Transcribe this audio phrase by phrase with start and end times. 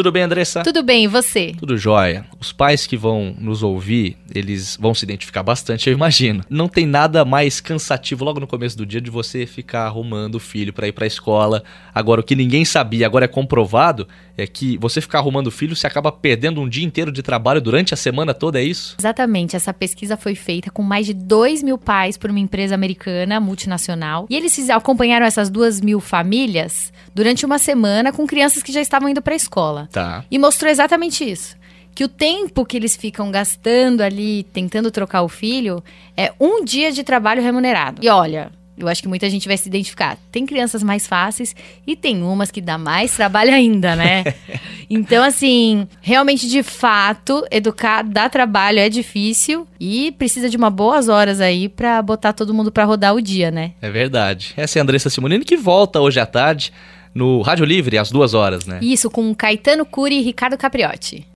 [0.00, 0.62] Tudo bem, Andressa?
[0.62, 1.54] Tudo bem, e você?
[1.58, 2.24] Tudo jóia.
[2.40, 6.42] Os pais que vão nos ouvir, eles vão se identificar bastante, eu imagino.
[6.48, 10.40] Não tem nada mais cansativo logo no começo do dia de você ficar arrumando o
[10.40, 11.62] filho para ir para a escola.
[11.94, 14.08] Agora, o que ninguém sabia, agora é comprovado,
[14.38, 17.60] é que você ficar arrumando o filho, você acaba perdendo um dia inteiro de trabalho
[17.60, 18.96] durante a semana toda, é isso?
[18.98, 19.54] Exatamente.
[19.54, 24.26] Essa pesquisa foi feita com mais de 2 mil pais por uma empresa americana multinacional.
[24.30, 29.10] E eles acompanharam essas duas mil famílias durante uma semana com crianças que já estavam
[29.10, 29.89] indo para a escola.
[29.90, 30.24] Tá.
[30.30, 31.56] E mostrou exatamente isso.
[31.94, 35.82] Que o tempo que eles ficam gastando ali tentando trocar o filho
[36.16, 38.00] é um dia de trabalho remunerado.
[38.02, 40.16] E olha, eu acho que muita gente vai se identificar.
[40.32, 41.54] Tem crianças mais fáceis
[41.86, 44.24] e tem umas que dá mais trabalho ainda, né?
[44.88, 51.08] então, assim, realmente, de fato, educar dá trabalho, é difícil e precisa de uma boas
[51.08, 53.72] horas aí para botar todo mundo para rodar o dia, né?
[53.82, 54.54] É verdade.
[54.56, 56.72] Essa é a Andressa Simonini que volta hoje à tarde
[57.14, 58.78] no Rádio Livre às duas horas, né?
[58.82, 61.26] Isso, com Caetano Curi e Ricardo Capriotti.